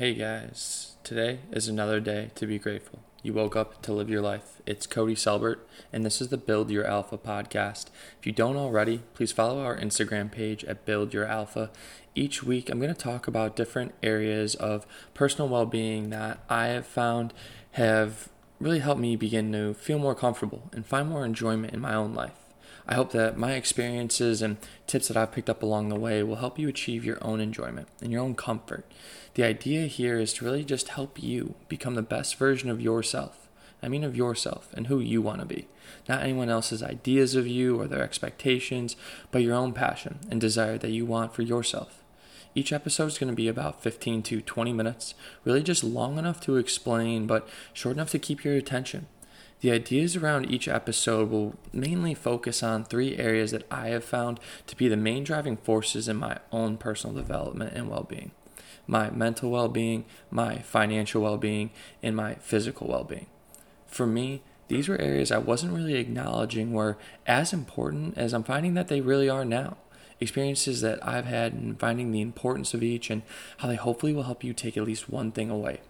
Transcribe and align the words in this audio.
Hey 0.00 0.14
guys, 0.14 0.96
today 1.04 1.40
is 1.52 1.68
another 1.68 2.00
day 2.00 2.30
to 2.36 2.46
be 2.46 2.58
grateful. 2.58 3.00
You 3.22 3.34
woke 3.34 3.54
up 3.54 3.82
to 3.82 3.92
live 3.92 4.08
your 4.08 4.22
life. 4.22 4.62
It's 4.64 4.86
Cody 4.86 5.14
Selbert, 5.14 5.58
and 5.92 6.06
this 6.06 6.22
is 6.22 6.28
the 6.28 6.38
Build 6.38 6.70
Your 6.70 6.86
Alpha 6.86 7.18
podcast. 7.18 7.88
If 8.18 8.24
you 8.24 8.32
don't 8.32 8.56
already, 8.56 9.02
please 9.12 9.30
follow 9.30 9.62
our 9.62 9.76
Instagram 9.76 10.32
page 10.32 10.64
at 10.64 10.86
Build 10.86 11.12
Your 11.12 11.26
Alpha. 11.26 11.70
Each 12.14 12.42
week, 12.42 12.70
I'm 12.70 12.80
going 12.80 12.94
to 12.94 12.98
talk 12.98 13.28
about 13.28 13.56
different 13.56 13.92
areas 14.02 14.54
of 14.54 14.86
personal 15.12 15.50
well 15.50 15.66
being 15.66 16.08
that 16.08 16.38
I 16.48 16.68
have 16.68 16.86
found 16.86 17.34
have 17.72 18.30
really 18.58 18.78
helped 18.78 19.02
me 19.02 19.16
begin 19.16 19.52
to 19.52 19.74
feel 19.74 19.98
more 19.98 20.14
comfortable 20.14 20.70
and 20.72 20.86
find 20.86 21.10
more 21.10 21.26
enjoyment 21.26 21.74
in 21.74 21.80
my 21.80 21.92
own 21.92 22.14
life. 22.14 22.49
I 22.90 22.94
hope 22.94 23.12
that 23.12 23.38
my 23.38 23.52
experiences 23.52 24.42
and 24.42 24.56
tips 24.88 25.06
that 25.06 25.16
I've 25.16 25.30
picked 25.30 25.48
up 25.48 25.62
along 25.62 25.88
the 25.88 25.98
way 25.98 26.24
will 26.24 26.36
help 26.36 26.58
you 26.58 26.68
achieve 26.68 27.04
your 27.04 27.18
own 27.22 27.40
enjoyment 27.40 27.86
and 28.02 28.10
your 28.10 28.20
own 28.20 28.34
comfort. 28.34 28.84
The 29.34 29.44
idea 29.44 29.86
here 29.86 30.18
is 30.18 30.32
to 30.34 30.44
really 30.44 30.64
just 30.64 30.88
help 30.88 31.22
you 31.22 31.54
become 31.68 31.94
the 31.94 32.02
best 32.02 32.34
version 32.34 32.68
of 32.68 32.80
yourself. 32.80 33.48
I 33.80 33.88
mean, 33.88 34.02
of 34.02 34.16
yourself 34.16 34.74
and 34.74 34.88
who 34.88 34.98
you 34.98 35.22
want 35.22 35.38
to 35.38 35.46
be. 35.46 35.68
Not 36.08 36.22
anyone 36.22 36.48
else's 36.48 36.82
ideas 36.82 37.36
of 37.36 37.46
you 37.46 37.80
or 37.80 37.86
their 37.86 38.02
expectations, 38.02 38.96
but 39.30 39.42
your 39.42 39.54
own 39.54 39.72
passion 39.72 40.18
and 40.28 40.40
desire 40.40 40.76
that 40.78 40.90
you 40.90 41.06
want 41.06 41.32
for 41.32 41.42
yourself. 41.42 42.02
Each 42.56 42.72
episode 42.72 43.06
is 43.06 43.18
going 43.18 43.30
to 43.30 43.36
be 43.36 43.46
about 43.46 43.84
15 43.84 44.24
to 44.24 44.40
20 44.40 44.72
minutes, 44.72 45.14
really 45.44 45.62
just 45.62 45.84
long 45.84 46.18
enough 46.18 46.40
to 46.40 46.56
explain, 46.56 47.28
but 47.28 47.48
short 47.72 47.94
enough 47.94 48.10
to 48.10 48.18
keep 48.18 48.42
your 48.42 48.56
attention. 48.56 49.06
The 49.60 49.72
ideas 49.72 50.16
around 50.16 50.50
each 50.50 50.68
episode 50.68 51.30
will 51.30 51.54
mainly 51.72 52.14
focus 52.14 52.62
on 52.62 52.84
three 52.84 53.18
areas 53.18 53.50
that 53.50 53.66
I 53.70 53.88
have 53.88 54.04
found 54.04 54.40
to 54.66 54.76
be 54.76 54.88
the 54.88 54.96
main 54.96 55.22
driving 55.22 55.58
forces 55.58 56.08
in 56.08 56.16
my 56.16 56.38
own 56.50 56.78
personal 56.78 57.14
development 57.14 57.74
and 57.74 57.90
well 57.90 58.04
being 58.04 58.30
my 58.90 59.08
mental 59.10 59.50
well 59.50 59.68
being, 59.68 60.04
my 60.30 60.58
financial 60.58 61.22
well 61.22 61.36
being, 61.36 61.70
and 62.02 62.16
my 62.16 62.34
physical 62.34 62.88
well 62.88 63.04
being. 63.04 63.26
For 63.86 64.06
me, 64.06 64.42
these 64.68 64.88
were 64.88 65.00
areas 65.00 65.30
I 65.30 65.38
wasn't 65.38 65.74
really 65.74 65.94
acknowledging 65.94 66.72
were 66.72 66.98
as 67.26 67.52
important 67.52 68.18
as 68.18 68.32
I'm 68.32 68.42
finding 68.42 68.74
that 68.74 68.88
they 68.88 69.00
really 69.00 69.28
are 69.28 69.44
now. 69.44 69.76
Experiences 70.18 70.80
that 70.80 71.04
I've 71.06 71.24
had 71.24 71.52
and 71.52 71.78
finding 71.78 72.10
the 72.10 72.20
importance 72.20 72.74
of 72.74 72.82
each 72.82 73.10
and 73.10 73.22
how 73.58 73.68
they 73.68 73.76
hopefully 73.76 74.12
will 74.12 74.24
help 74.24 74.44
you 74.44 74.52
take 74.52 74.76
at 74.76 74.84
least 74.84 75.08
one 75.08 75.32
thing 75.32 75.50
away 75.50 75.80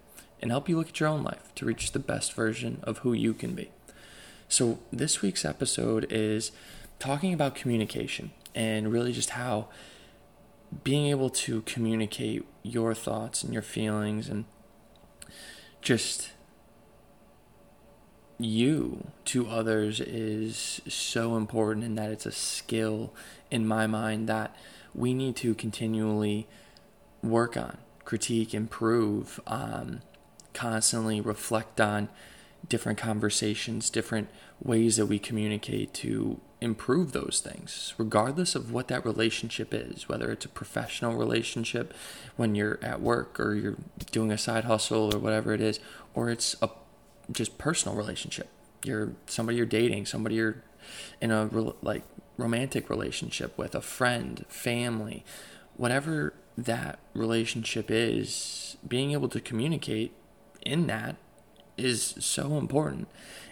and 0.41 0.51
help 0.51 0.67
you 0.67 0.77
look 0.77 0.89
at 0.89 0.99
your 0.99 1.09
own 1.09 1.23
life 1.23 1.53
to 1.55 1.65
reach 1.65 1.91
the 1.91 1.99
best 1.99 2.33
version 2.33 2.79
of 2.83 2.99
who 2.99 3.13
you 3.13 3.33
can 3.33 3.53
be. 3.53 3.69
So, 4.47 4.79
this 4.91 5.21
week's 5.21 5.45
episode 5.45 6.05
is 6.09 6.51
talking 6.99 7.33
about 7.33 7.55
communication 7.55 8.31
and 8.53 8.91
really 8.91 9.13
just 9.13 9.31
how 9.31 9.67
being 10.83 11.07
able 11.07 11.29
to 11.29 11.61
communicate 11.61 12.45
your 12.63 12.93
thoughts 12.93 13.43
and 13.43 13.53
your 13.53 13.61
feelings 13.61 14.29
and 14.29 14.45
just 15.81 16.31
you 18.37 19.07
to 19.25 19.47
others 19.47 19.99
is 19.99 20.81
so 20.87 21.37
important 21.37 21.85
in 21.85 21.95
that 21.95 22.11
it's 22.11 22.25
a 22.25 22.31
skill 22.31 23.13
in 23.49 23.65
my 23.67 23.87
mind 23.87 24.27
that 24.27 24.55
we 24.93 25.13
need 25.13 25.35
to 25.37 25.53
continually 25.53 26.47
work 27.21 27.55
on, 27.55 27.77
critique, 28.03 28.53
improve, 28.53 29.39
um, 29.47 30.01
constantly 30.53 31.21
reflect 31.21 31.79
on 31.81 32.09
different 32.67 32.97
conversations, 32.97 33.89
different 33.89 34.29
ways 34.61 34.97
that 34.97 35.07
we 35.07 35.19
communicate 35.19 35.93
to 35.95 36.39
improve 36.61 37.11
those 37.11 37.41
things, 37.43 37.95
regardless 37.97 38.53
of 38.53 38.71
what 38.71 38.87
that 38.87 39.03
relationship 39.03 39.73
is, 39.73 40.07
whether 40.07 40.31
it's 40.31 40.45
a 40.45 40.49
professional 40.49 41.15
relationship 41.15 41.93
when 42.35 42.53
you're 42.53 42.79
at 42.83 43.01
work 43.01 43.39
or 43.39 43.55
you're 43.55 43.77
doing 44.11 44.31
a 44.31 44.37
side 44.37 44.65
hustle 44.65 45.13
or 45.13 45.17
whatever 45.17 45.53
it 45.53 45.61
is, 45.61 45.79
or 46.13 46.29
it's 46.29 46.55
a 46.61 46.69
just 47.31 47.57
personal 47.57 47.97
relationship. 47.97 48.47
You're 48.83 49.13
somebody 49.25 49.57
you're 49.57 49.65
dating, 49.65 50.05
somebody 50.05 50.35
you're 50.35 50.63
in 51.19 51.31
a 51.31 51.49
like 51.81 52.03
romantic 52.37 52.89
relationship 52.89 53.57
with, 53.57 53.73
a 53.73 53.81
friend, 53.81 54.45
family, 54.47 55.25
whatever 55.77 56.33
that 56.57 56.99
relationship 57.15 57.89
is, 57.89 58.77
being 58.87 59.11
able 59.11 59.29
to 59.29 59.39
communicate 59.39 60.13
in 60.61 60.87
that 60.87 61.15
is 61.77 62.15
so 62.19 62.57
important. 62.57 63.07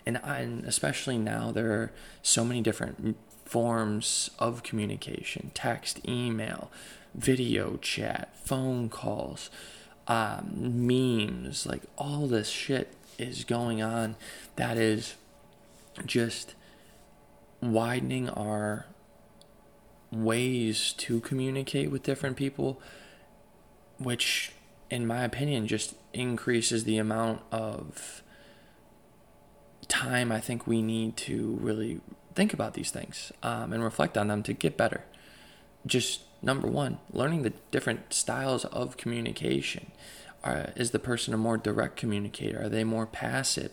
And, 0.06 0.20
and 0.24 0.66
especially 0.66 1.18
now, 1.18 1.52
there 1.52 1.72
are 1.72 1.92
so 2.22 2.44
many 2.44 2.62
different 2.62 3.18
forms 3.46 4.30
of 4.38 4.64
communication 4.64 5.52
text, 5.53 6.00
email, 6.08 6.72
video 7.16 7.78
chat, 7.78 8.36
phone 8.44 8.90
calls, 8.90 9.50
um, 10.08 10.88
memes 10.88 11.66
like 11.66 11.84
all 11.97 12.28
this 12.28 12.50
shit 12.50 12.94
is 13.18 13.44
going 13.44 13.81
on 13.81 14.16
that 14.56 14.78
is 14.78 15.16
just 16.06 16.56
widening 17.62 18.30
our 18.30 18.86
ways 20.12 20.94
to 20.94 21.20
communicate 21.20 21.91
with 21.91 22.03
different 22.03 22.38
people, 22.38 22.81
which 23.97 24.52
in 24.89 25.05
my 25.05 25.23
opinion, 25.23 25.67
just 25.67 25.95
increases 26.13 26.83
the 26.83 26.97
amount 26.97 27.41
of 27.51 28.23
time 29.88 30.31
I 30.31 30.39
think 30.39 30.67
we 30.67 30.81
need 30.81 31.17
to 31.17 31.57
really 31.61 32.00
think 32.35 32.53
about 32.53 32.73
these 32.73 32.91
things 32.91 33.31
um, 33.44 33.73
and 33.73 33.83
reflect 33.83 34.17
on 34.17 34.28
them 34.28 34.44
to 34.44 34.53
get 34.53 34.78
better. 34.78 35.03
Just 35.85 36.22
number 36.41 36.67
one, 36.67 36.99
learning 37.11 37.44
the 37.44 37.53
different 37.72 38.13
styles 38.13 38.66
of 38.66 38.97
communication. 38.97 39.91
Is 40.75 40.91
the 40.91 40.99
person 40.99 41.33
a 41.33 41.38
more 41.38 41.57
direct 41.57 41.97
communicator? 41.97 42.63
Are 42.63 42.69
they 42.69 42.83
more 42.83 43.05
passive? 43.05 43.72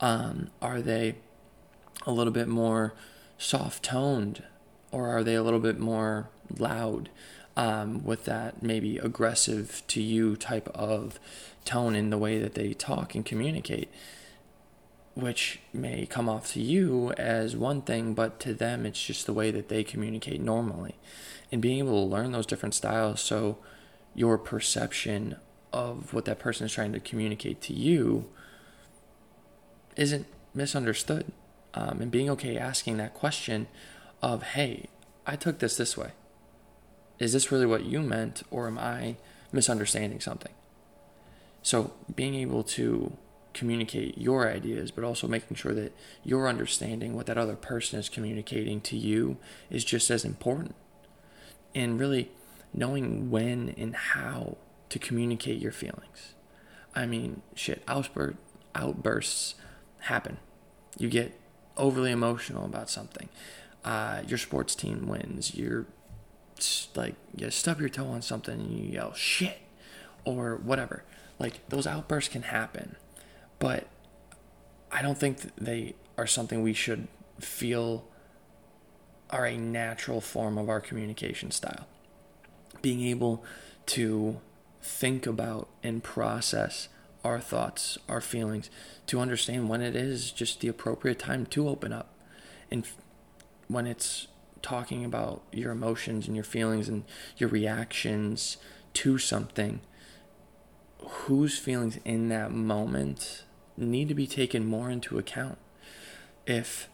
Um, 0.00 0.50
are 0.60 0.82
they 0.82 1.16
a 2.06 2.12
little 2.12 2.32
bit 2.32 2.48
more 2.48 2.94
soft 3.38 3.84
toned? 3.84 4.42
Or 4.90 5.08
are 5.08 5.22
they 5.22 5.34
a 5.34 5.42
little 5.42 5.60
bit 5.60 5.78
more 5.78 6.28
loud? 6.56 7.08
Um, 7.58 8.04
with 8.04 8.24
that 8.24 8.62
maybe 8.62 8.98
aggressive 8.98 9.82
to 9.88 10.00
you 10.00 10.36
type 10.36 10.68
of 10.68 11.18
tone 11.64 11.96
in 11.96 12.10
the 12.10 12.16
way 12.16 12.38
that 12.38 12.54
they 12.54 12.72
talk 12.72 13.16
and 13.16 13.26
communicate, 13.26 13.90
which 15.14 15.58
may 15.72 16.06
come 16.06 16.28
off 16.28 16.52
to 16.52 16.62
you 16.62 17.10
as 17.18 17.56
one 17.56 17.82
thing, 17.82 18.14
but 18.14 18.38
to 18.38 18.54
them 18.54 18.86
it's 18.86 19.04
just 19.04 19.26
the 19.26 19.32
way 19.32 19.50
that 19.50 19.68
they 19.68 19.82
communicate 19.82 20.40
normally. 20.40 20.94
And 21.50 21.60
being 21.60 21.80
able 21.80 22.06
to 22.06 22.14
learn 22.14 22.30
those 22.30 22.46
different 22.46 22.76
styles 22.76 23.20
so 23.20 23.58
your 24.14 24.38
perception 24.38 25.36
of 25.72 26.14
what 26.14 26.26
that 26.26 26.38
person 26.38 26.64
is 26.64 26.72
trying 26.72 26.92
to 26.92 27.00
communicate 27.00 27.60
to 27.62 27.74
you 27.74 28.26
isn't 29.96 30.26
misunderstood. 30.54 31.32
Um, 31.74 32.00
and 32.00 32.10
being 32.10 32.30
okay 32.30 32.56
asking 32.56 32.98
that 32.98 33.14
question 33.14 33.66
of, 34.22 34.42
hey, 34.42 34.86
I 35.26 35.34
took 35.34 35.58
this 35.58 35.76
this 35.76 35.96
way 35.96 36.12
is 37.18 37.32
this 37.32 37.50
really 37.50 37.66
what 37.66 37.84
you 37.84 38.00
meant, 38.00 38.42
or 38.50 38.66
am 38.66 38.78
I 38.78 39.16
misunderstanding 39.52 40.20
something? 40.20 40.52
So, 41.62 41.92
being 42.14 42.34
able 42.34 42.62
to 42.64 43.16
communicate 43.52 44.16
your 44.16 44.48
ideas, 44.48 44.90
but 44.90 45.02
also 45.02 45.26
making 45.26 45.56
sure 45.56 45.74
that 45.74 45.92
you're 46.22 46.48
understanding 46.48 47.14
what 47.14 47.26
that 47.26 47.36
other 47.36 47.56
person 47.56 47.98
is 47.98 48.08
communicating 48.08 48.80
to 48.82 48.96
you 48.96 49.36
is 49.68 49.84
just 49.84 50.10
as 50.10 50.24
important. 50.24 50.74
And 51.74 51.98
really 51.98 52.30
knowing 52.72 53.30
when 53.30 53.74
and 53.76 53.96
how 53.96 54.56
to 54.90 54.98
communicate 54.98 55.60
your 55.60 55.72
feelings. 55.72 56.34
I 56.94 57.06
mean, 57.06 57.42
shit, 57.54 57.82
outburst, 57.88 58.36
outbursts 58.74 59.54
happen. 60.00 60.38
You 60.98 61.08
get 61.08 61.38
overly 61.76 62.10
emotional 62.10 62.64
about 62.64 62.90
something. 62.90 63.28
Uh, 63.84 64.22
your 64.26 64.38
sports 64.38 64.74
team 64.74 65.06
wins. 65.06 65.54
You're 65.54 65.86
like 66.94 67.14
you 67.36 67.50
stub 67.50 67.80
your 67.80 67.88
toe 67.88 68.08
on 68.08 68.22
something 68.22 68.58
and 68.58 68.78
you 68.78 68.92
yell 68.92 69.14
shit 69.14 69.58
or 70.24 70.56
whatever. 70.56 71.04
Like 71.38 71.68
those 71.68 71.86
outbursts 71.86 72.32
can 72.32 72.42
happen, 72.42 72.96
but 73.58 73.86
I 74.90 75.02
don't 75.02 75.18
think 75.18 75.54
they 75.56 75.94
are 76.16 76.26
something 76.26 76.62
we 76.62 76.72
should 76.72 77.08
feel 77.38 78.04
are 79.30 79.46
a 79.46 79.56
natural 79.56 80.20
form 80.20 80.58
of 80.58 80.68
our 80.68 80.80
communication 80.80 81.50
style. 81.50 81.86
Being 82.80 83.02
able 83.02 83.44
to 83.86 84.40
think 84.82 85.26
about 85.26 85.68
and 85.82 86.02
process 86.02 86.88
our 87.24 87.40
thoughts, 87.40 87.98
our 88.08 88.20
feelings, 88.20 88.70
to 89.06 89.20
understand 89.20 89.68
when 89.68 89.82
it 89.82 89.94
is 89.94 90.30
just 90.32 90.60
the 90.60 90.68
appropriate 90.68 91.18
time 91.18 91.46
to 91.46 91.68
open 91.68 91.92
up 91.92 92.14
and 92.70 92.86
when 93.66 93.86
it's 93.86 94.28
talking 94.62 95.04
about 95.04 95.42
your 95.52 95.72
emotions 95.72 96.26
and 96.26 96.36
your 96.36 96.44
feelings 96.44 96.88
and 96.88 97.04
your 97.36 97.48
reactions 97.48 98.56
to 98.94 99.18
something, 99.18 99.80
whose 101.00 101.58
feelings 101.58 101.98
in 102.04 102.28
that 102.28 102.50
moment 102.50 103.44
need 103.76 104.08
to 104.08 104.14
be 104.14 104.26
taken 104.26 104.66
more 104.66 104.90
into 104.90 105.18
account. 105.18 105.58
If 106.46 106.88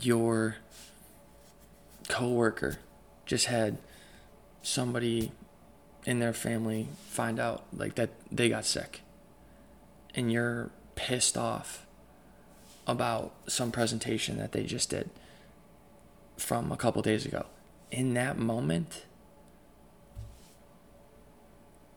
your 0.00 0.56
coworker 2.08 2.78
just 3.26 3.46
had 3.46 3.78
somebody 4.62 5.32
in 6.04 6.18
their 6.18 6.32
family 6.32 6.88
find 7.08 7.38
out 7.38 7.64
like 7.72 7.94
that 7.94 8.10
they 8.30 8.48
got 8.48 8.64
sick 8.64 9.00
and 10.14 10.30
you're 10.30 10.70
pissed 10.96 11.36
off 11.36 11.86
about 12.86 13.32
some 13.46 13.70
presentation 13.70 14.36
that 14.36 14.52
they 14.52 14.64
just 14.64 14.90
did 14.90 15.08
from 16.36 16.72
a 16.72 16.76
couple 16.76 17.02
days 17.02 17.24
ago. 17.26 17.46
In 17.90 18.14
that 18.14 18.38
moment, 18.38 19.04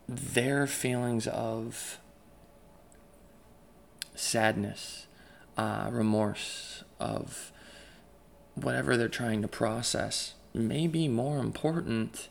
their 0.08 0.68
feelings 0.68 1.28
of 1.28 2.00
sadness, 4.16 5.08
uh, 5.58 5.90
remorse, 5.92 6.84
of 7.00 7.52
whatever 8.56 8.98
they're 8.98 9.08
trying 9.08 9.42
to 9.42 9.48
process 9.48 10.34
may 10.54 10.88
be 10.88 11.08
more 11.08 11.40
important 11.40 12.30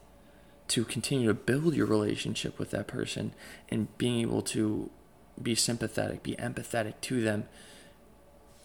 to 0.69 0.85
continue 0.85 1.29
to 1.29 1.35
build 1.35 1.75
your 1.75 1.87
relationship 1.87 2.59
with 2.59 2.71
that 2.71 2.87
person 2.87 3.33
and 3.69 3.97
being 3.99 4.21
able 4.21 4.43
to 4.43 4.91
be 5.41 5.55
sympathetic, 5.55 6.23
be 6.23 6.35
empathetic 6.37 6.95
to 7.01 7.23
them 7.23 7.45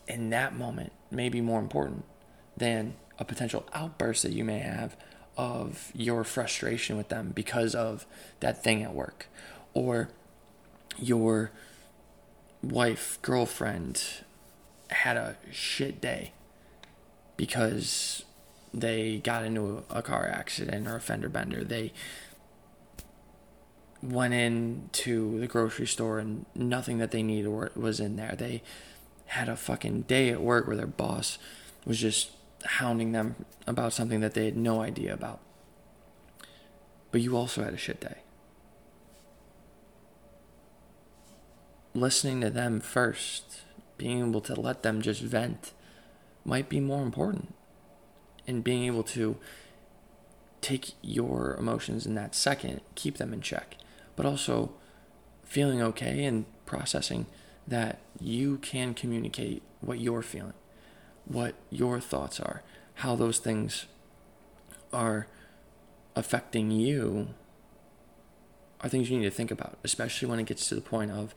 in 0.07 0.29
that 0.29 0.55
moment 0.55 0.91
may 1.11 1.29
be 1.29 1.41
more 1.41 1.59
important 1.59 2.03
than 2.57 2.95
a 3.19 3.25
potential 3.25 3.65
outburst 3.73 4.23
that 4.23 4.31
you 4.31 4.43
may 4.43 4.59
have 4.59 4.95
of 5.37 5.91
your 5.93 6.23
frustration 6.23 6.97
with 6.97 7.09
them 7.09 7.31
because 7.33 7.73
of 7.73 8.05
that 8.41 8.63
thing 8.63 8.83
at 8.83 8.93
work 8.93 9.27
or 9.73 10.09
your 10.99 11.51
wife, 12.61 13.17
girlfriend 13.21 14.03
had 14.89 15.17
a 15.17 15.37
shit 15.51 16.01
day 16.01 16.33
because 17.37 18.23
they 18.73 19.17
got 19.17 19.43
into 19.43 19.83
a 19.89 20.01
car 20.01 20.27
accident 20.27 20.87
or 20.87 20.97
a 20.97 21.01
fender 21.01 21.29
bender. 21.29 21.63
They 21.63 21.93
went 24.01 24.33
into 24.33 25.39
the 25.39 25.47
grocery 25.47 25.87
store 25.87 26.19
and 26.19 26.45
nothing 26.55 26.97
that 26.97 27.11
they 27.11 27.23
needed 27.23 27.75
was 27.75 27.99
in 27.99 28.15
there. 28.15 28.35
They 28.37 28.63
had 29.27 29.47
a 29.47 29.55
fucking 29.55 30.03
day 30.03 30.29
at 30.29 30.41
work 30.41 30.67
where 30.67 30.75
their 30.75 30.87
boss 30.87 31.37
was 31.85 31.99
just 31.99 32.31
hounding 32.65 33.11
them 33.11 33.45
about 33.67 33.93
something 33.93 34.21
that 34.21 34.33
they 34.33 34.45
had 34.45 34.57
no 34.57 34.81
idea 34.81 35.13
about. 35.13 35.39
But 37.11 37.21
you 37.21 37.35
also 37.35 37.63
had 37.63 37.73
a 37.73 37.77
shit 37.77 37.99
day. 37.99 38.17
Listening 41.93 42.41
to 42.41 42.49
them 42.49 42.79
first, 42.79 43.61
being 43.97 44.29
able 44.29 44.41
to 44.41 44.59
let 44.59 44.83
them 44.83 45.01
just 45.01 45.21
vent, 45.21 45.73
might 46.45 46.69
be 46.69 46.79
more 46.79 47.03
important. 47.03 47.53
And 48.47 48.63
being 48.63 48.85
able 48.85 49.03
to 49.03 49.37
take 50.61 50.93
your 51.01 51.55
emotions 51.55 52.05
in 52.05 52.15
that 52.15 52.33
second, 52.33 52.81
keep 52.95 53.17
them 53.17 53.33
in 53.33 53.41
check, 53.41 53.75
but 54.15 54.25
also 54.25 54.71
feeling 55.43 55.81
okay 55.81 56.23
and 56.23 56.45
processing 56.65 57.25
that 57.67 57.99
you 58.19 58.57
can 58.57 58.93
communicate 58.93 59.61
what 59.81 59.99
you're 59.99 60.21
feeling 60.21 60.53
what 61.31 61.55
your 61.69 61.99
thoughts 61.99 62.39
are, 62.39 62.63
how 62.95 63.15
those 63.15 63.39
things 63.39 63.85
are 64.91 65.27
affecting 66.15 66.71
you 66.71 67.29
are 68.81 68.89
things 68.89 69.09
you 69.09 69.17
need 69.19 69.25
to 69.25 69.31
think 69.31 69.51
about, 69.51 69.77
especially 69.83 70.27
when 70.27 70.39
it 70.39 70.45
gets 70.45 70.67
to 70.67 70.75
the 70.75 70.81
point 70.81 71.11
of 71.11 71.35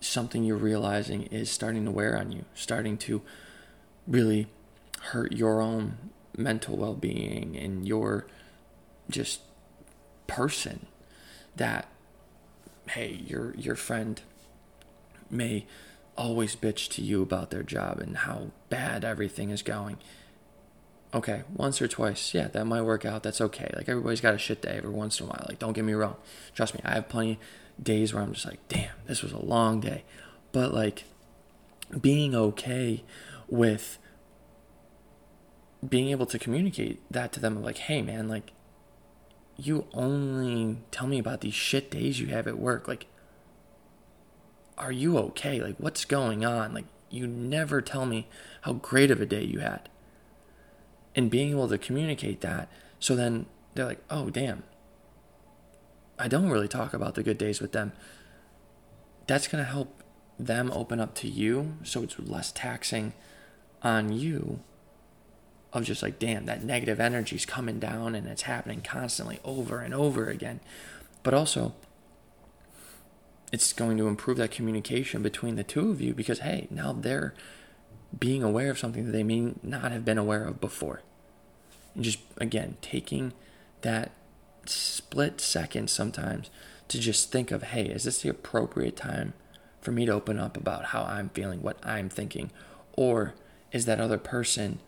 something 0.00 0.44
you're 0.44 0.56
realizing 0.56 1.22
is 1.24 1.50
starting 1.50 1.84
to 1.84 1.90
wear 1.90 2.16
on 2.18 2.30
you, 2.30 2.44
starting 2.54 2.98
to 2.98 3.22
really 4.06 4.46
hurt 5.00 5.32
your 5.32 5.60
own 5.60 5.96
mental 6.36 6.76
well 6.76 6.94
being 6.94 7.56
and 7.56 7.86
your 7.86 8.26
just 9.08 9.40
person 10.26 10.86
that 11.56 11.86
hey 12.88 13.20
your 13.26 13.54
your 13.54 13.76
friend 13.76 14.22
may 15.30 15.66
always 16.16 16.56
bitch 16.56 16.88
to 16.90 17.02
you 17.02 17.22
about 17.22 17.50
their 17.50 17.62
job 17.62 17.98
and 17.98 18.18
how 18.18 18.50
bad 18.68 19.04
everything 19.04 19.50
is 19.50 19.62
going. 19.62 19.98
Okay, 21.12 21.42
once 21.54 21.80
or 21.80 21.86
twice, 21.86 22.34
yeah, 22.34 22.48
that 22.48 22.64
might 22.64 22.82
work 22.82 23.04
out. 23.04 23.22
That's 23.22 23.40
okay. 23.40 23.70
Like 23.76 23.88
everybody's 23.88 24.20
got 24.20 24.34
a 24.34 24.38
shit 24.38 24.62
day 24.62 24.76
every 24.76 24.90
once 24.90 25.20
in 25.20 25.26
a 25.26 25.28
while. 25.28 25.46
Like 25.48 25.58
don't 25.58 25.72
get 25.72 25.84
me 25.84 25.92
wrong. 25.92 26.16
Trust 26.54 26.74
me, 26.74 26.80
I 26.84 26.94
have 26.94 27.08
plenty 27.08 27.38
days 27.80 28.12
where 28.12 28.22
I'm 28.22 28.32
just 28.32 28.46
like, 28.46 28.66
damn, 28.68 28.94
this 29.06 29.22
was 29.22 29.32
a 29.32 29.44
long 29.44 29.80
day. 29.80 30.04
But 30.52 30.74
like 30.74 31.04
being 32.00 32.34
okay 32.34 33.04
with 33.48 33.98
being 35.86 36.08
able 36.08 36.26
to 36.26 36.38
communicate 36.38 37.00
that 37.10 37.32
to 37.32 37.40
them 37.40 37.62
like, 37.62 37.78
hey 37.78 38.02
man, 38.02 38.28
like 38.28 38.52
you 39.56 39.86
only 39.92 40.78
tell 40.90 41.06
me 41.06 41.18
about 41.18 41.40
these 41.40 41.54
shit 41.54 41.90
days 41.90 42.20
you 42.20 42.28
have 42.28 42.46
at 42.46 42.58
work. 42.58 42.88
Like 42.88 43.06
are 44.76 44.92
you 44.92 45.18
okay? 45.18 45.60
Like, 45.60 45.76
what's 45.78 46.04
going 46.04 46.44
on? 46.44 46.74
Like, 46.74 46.86
you 47.10 47.26
never 47.26 47.80
tell 47.80 48.06
me 48.06 48.28
how 48.62 48.74
great 48.74 49.10
of 49.10 49.20
a 49.20 49.26
day 49.26 49.44
you 49.44 49.60
had. 49.60 49.88
And 51.14 51.30
being 51.30 51.50
able 51.50 51.68
to 51.68 51.78
communicate 51.78 52.40
that, 52.40 52.68
so 52.98 53.14
then 53.14 53.46
they're 53.74 53.84
like, 53.86 54.02
oh, 54.10 54.30
damn, 54.30 54.64
I 56.18 56.28
don't 56.28 56.50
really 56.50 56.68
talk 56.68 56.92
about 56.92 57.14
the 57.14 57.22
good 57.22 57.38
days 57.38 57.60
with 57.60 57.72
them. 57.72 57.92
That's 59.26 59.48
going 59.48 59.64
to 59.64 59.70
help 59.70 60.02
them 60.38 60.70
open 60.72 61.00
up 61.00 61.14
to 61.14 61.28
you 61.28 61.76
so 61.84 62.02
it's 62.02 62.18
less 62.18 62.50
taxing 62.50 63.12
on 63.82 64.12
you 64.12 64.60
of 65.72 65.84
just 65.84 66.02
like, 66.02 66.18
damn, 66.18 66.46
that 66.46 66.62
negative 66.62 67.00
energy 67.00 67.36
is 67.36 67.46
coming 67.46 67.78
down 67.78 68.14
and 68.14 68.26
it's 68.26 68.42
happening 68.42 68.80
constantly 68.80 69.40
over 69.44 69.80
and 69.80 69.92
over 69.92 70.28
again. 70.28 70.60
But 71.22 71.34
also, 71.34 71.74
it's 73.54 73.72
going 73.72 73.96
to 73.96 74.08
improve 74.08 74.36
that 74.36 74.50
communication 74.50 75.22
between 75.22 75.54
the 75.54 75.62
two 75.62 75.88
of 75.88 76.00
you 76.00 76.12
because 76.12 76.40
hey, 76.40 76.66
now 76.72 76.92
they're 76.92 77.32
being 78.18 78.42
aware 78.42 78.68
of 78.68 78.80
something 78.80 79.06
that 79.06 79.12
they 79.12 79.22
may 79.22 79.54
not 79.62 79.92
have 79.92 80.04
been 80.04 80.18
aware 80.18 80.44
of 80.44 80.60
before. 80.60 81.02
And 81.94 82.02
just 82.02 82.18
again, 82.36 82.76
taking 82.82 83.32
that 83.82 84.10
split 84.66 85.40
second 85.40 85.88
sometimes 85.88 86.50
to 86.88 86.98
just 86.98 87.30
think 87.30 87.52
of, 87.52 87.62
hey, 87.62 87.84
is 87.86 88.02
this 88.02 88.22
the 88.22 88.28
appropriate 88.28 88.96
time 88.96 89.34
for 89.80 89.92
me 89.92 90.04
to 90.04 90.12
open 90.12 90.36
up 90.36 90.56
about 90.56 90.86
how 90.86 91.04
I'm 91.04 91.28
feeling, 91.28 91.62
what 91.62 91.78
I'm 91.84 92.08
thinking? 92.08 92.50
Or 92.94 93.34
is 93.70 93.84
that 93.84 94.00
other 94.00 94.18
person 94.18 94.80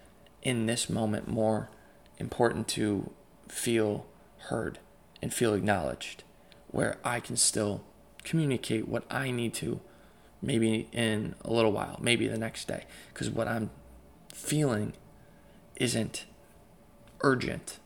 in 0.43 0.67
this 0.67 0.91
moment 0.91 1.29
more 1.29 1.71
important 2.19 2.67
to 2.69 3.13
feel 3.47 4.07
heard 4.49 4.81
and 5.23 5.33
feel 5.33 5.55
acknowledged, 5.55 6.25
where 6.73 6.99
I 7.05 7.21
can 7.21 7.37
still 7.37 7.85
communicate 8.27 8.89
what 8.89 9.05
I 9.11 9.31
need 9.31 9.55
to 9.55 9.81
maybe 10.43 10.89
in 10.93 11.35
a 11.45 11.53
little 11.53 11.73
while, 11.73 11.99
maybe 12.01 12.29
the 12.29 12.39
next 12.39 12.69
day, 12.69 12.85
because 13.13 13.31
what 13.31 13.49
I'm 13.49 13.71
feeling 14.35 14.93
isn't 15.77 16.27
urgent. 17.23 17.79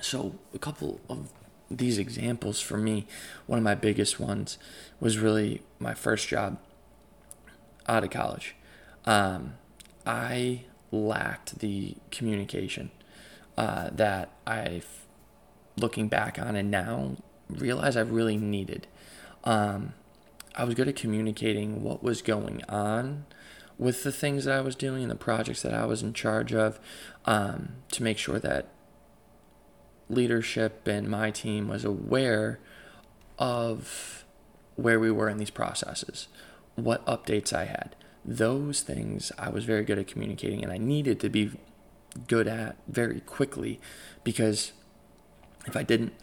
So, 0.00 0.34
a 0.54 0.58
couple 0.58 1.00
of 1.08 1.30
these 1.70 1.98
examples 1.98 2.60
for 2.60 2.76
me, 2.76 3.06
one 3.46 3.58
of 3.58 3.64
my 3.64 3.74
biggest 3.74 4.20
ones 4.20 4.58
was 5.00 5.18
really 5.18 5.62
my 5.78 5.94
first 5.94 6.28
job 6.28 6.58
out 7.88 8.04
of 8.04 8.10
college. 8.10 8.54
Um, 9.06 9.54
I 10.04 10.64
lacked 10.92 11.60
the 11.60 11.96
communication 12.10 12.90
uh, 13.56 13.90
that 13.92 14.30
I've, 14.46 15.06
looking 15.76 16.08
back 16.08 16.38
on 16.38 16.56
and 16.56 16.70
now, 16.70 17.16
realize 17.48 17.96
I 17.96 18.02
really 18.02 18.36
needed. 18.36 18.86
Um, 19.46 19.94
I 20.56 20.64
was 20.64 20.74
good 20.74 20.88
at 20.88 20.96
communicating 20.96 21.82
what 21.82 22.02
was 22.02 22.20
going 22.20 22.62
on 22.68 23.26
with 23.78 24.02
the 24.02 24.12
things 24.12 24.44
that 24.44 24.58
I 24.58 24.60
was 24.60 24.74
doing 24.74 25.02
and 25.02 25.10
the 25.10 25.16
projects 25.16 25.62
that 25.62 25.72
I 25.72 25.86
was 25.86 26.02
in 26.02 26.12
charge 26.12 26.52
of 26.52 26.80
um, 27.24 27.76
to 27.92 28.02
make 28.02 28.18
sure 28.18 28.38
that 28.40 28.68
leadership 30.08 30.86
and 30.88 31.08
my 31.08 31.30
team 31.30 31.68
was 31.68 31.84
aware 31.84 32.58
of 33.38 34.24
where 34.74 34.98
we 34.98 35.10
were 35.10 35.28
in 35.28 35.38
these 35.38 35.50
processes, 35.50 36.28
what 36.74 37.04
updates 37.06 37.52
I 37.52 37.64
had. 37.66 37.94
Those 38.24 38.80
things 38.80 39.30
I 39.38 39.50
was 39.50 39.64
very 39.64 39.84
good 39.84 39.98
at 39.98 40.08
communicating 40.08 40.62
and 40.62 40.72
I 40.72 40.78
needed 40.78 41.20
to 41.20 41.28
be 41.28 41.52
good 42.26 42.48
at 42.48 42.76
very 42.88 43.20
quickly 43.20 43.78
because 44.24 44.72
if 45.66 45.76
I 45.76 45.82
didn't, 45.82 46.14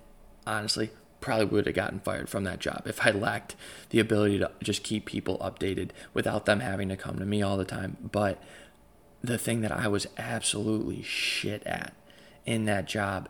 honestly, 0.46 0.90
probably 1.24 1.46
would 1.46 1.66
have 1.66 1.74
gotten 1.74 2.02
fired 2.02 2.28
from 2.28 2.44
that 2.44 2.60
job 2.60 2.84
if 2.86 3.06
I 3.06 3.12
lacked 3.12 3.56
the 3.92 4.00
ability 4.02 4.40
to 4.40 4.52
just 4.62 4.84
keep 4.84 5.06
people 5.06 5.38
updated 5.38 5.92
without 6.14 6.46
them 6.46 6.60
having 6.60 6.90
to 6.90 6.98
come 6.98 7.18
to 7.18 7.26
me 7.26 7.42
all 7.42 7.56
the 7.56 7.64
time. 7.64 7.96
But 8.12 8.44
the 9.24 9.38
thing 9.38 9.62
that 9.62 9.72
I 9.72 9.88
was 9.88 10.06
absolutely 10.18 11.02
shit 11.02 11.64
at 11.64 11.94
in 12.46 12.66
that 12.66 12.88
job, 12.88 13.30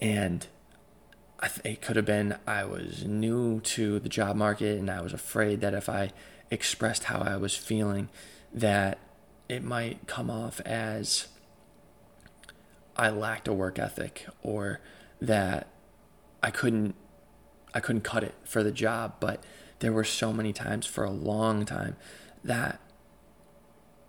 and 0.00 0.46
it 1.62 1.82
could 1.82 1.96
have 1.96 2.06
been 2.06 2.38
I 2.46 2.64
was 2.64 3.04
new 3.04 3.60
to 3.60 4.00
the 4.00 4.08
job 4.08 4.34
market 4.34 4.78
and 4.78 4.90
I 4.90 5.02
was 5.02 5.12
afraid 5.12 5.60
that 5.60 5.74
if 5.74 5.90
I 5.90 6.10
expressed 6.50 7.04
how 7.04 7.18
I 7.18 7.36
was 7.36 7.54
feeling, 7.54 8.08
that 8.50 8.98
it 9.46 9.62
might 9.62 10.06
come 10.06 10.30
off 10.30 10.58
as 10.62 11.28
I 12.96 13.10
lacked 13.10 13.46
a 13.46 13.52
work 13.52 13.78
ethic 13.78 14.24
or 14.42 14.80
that 15.20 15.68
I 16.44 16.50
couldn't 16.50 16.94
I 17.72 17.80
couldn't 17.80 18.02
cut 18.02 18.22
it 18.22 18.34
for 18.44 18.62
the 18.62 18.70
job, 18.70 19.14
but 19.18 19.42
there 19.78 19.92
were 19.92 20.04
so 20.04 20.30
many 20.30 20.52
times 20.52 20.86
for 20.86 21.02
a 21.02 21.10
long 21.10 21.64
time 21.64 21.96
that 22.44 22.80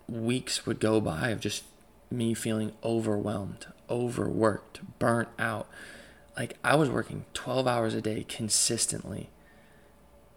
weeks 0.06 0.66
would 0.66 0.78
go 0.78 1.00
by 1.00 1.30
of 1.30 1.40
just 1.40 1.64
me 2.10 2.34
feeling 2.34 2.72
overwhelmed, 2.84 3.66
overworked, 3.88 4.98
burnt 4.98 5.30
out. 5.38 5.66
Like 6.36 6.58
I 6.62 6.76
was 6.76 6.90
working 6.90 7.24
12 7.32 7.66
hours 7.66 7.94
a 7.94 8.02
day 8.02 8.24
consistently 8.28 9.30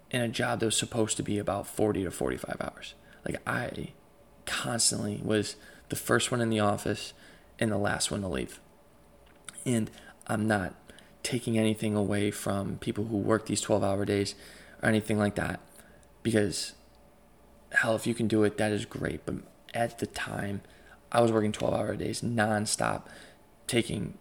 in 0.10 0.22
a 0.22 0.29
job 0.29 0.62
that 0.62 0.68
was 0.68 0.77
supposed 0.77 1.18
to 1.18 1.24
be 1.24 1.38
about 1.38 1.68
40 1.68 2.06
to 2.06 2.12
45 2.12 2.56
hours. 2.62 2.94
Like 3.27 3.41
I 3.46 3.89
constantly 4.46 5.20
was 5.22 5.58
the 5.89 5.98
first 5.98 6.32
one 6.32 6.39
in 6.39 6.50
the 6.50 6.62
office 6.62 7.12
and 7.60 7.70
the 7.70 7.77
last 7.77 8.10
one 8.10 8.22
to 8.22 8.29
leave. 8.29 8.62
And 9.65 9.91
I'm 10.27 10.48
not 10.48 10.75
taking 11.24 11.58
anything 11.58 11.96
away 11.96 12.32
from 12.32 12.78
people 12.78 13.06
who 13.06 13.18
work 13.18 13.46
these 13.46 13.62
12 13.62 13.84
hour 13.84 14.06
days 14.06 14.36
or 14.82 14.90
anything 14.90 15.18
like 15.18 15.36
that. 15.36 15.60
Because 16.24 16.74
hell 17.72 17.96
if 17.96 18.08
you 18.08 18.14
can 18.14 18.28
do 18.28 18.44
it 18.44 18.58
that 18.58 18.72
is 18.72 18.86
great. 18.86 19.26
But 19.26 19.36
at 19.74 20.00
the 20.00 20.08
time 20.08 20.62
i 21.12 21.22
was 21.22 21.32
working 21.32 21.52
12 21.52 21.74
hour 21.74 21.96
days 21.96 22.22
nonstop 22.22 23.04
taking 23.68 24.18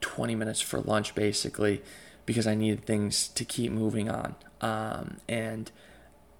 20 0.00 0.34
minutes 0.34 0.60
for 0.60 0.80
lunch 0.80 1.14
basically 1.14 1.82
because 2.26 2.46
i 2.46 2.54
needed 2.54 2.84
things 2.84 3.28
to 3.28 3.44
keep 3.44 3.70
moving 3.72 4.08
on. 4.10 4.34
Um, 4.60 5.18
and 5.28 5.70